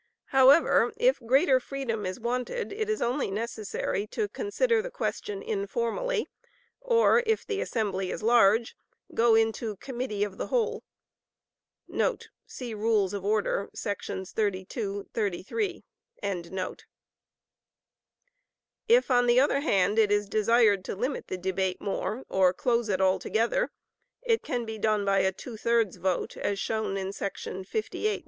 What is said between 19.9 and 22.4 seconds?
it is desired to limit the debate more,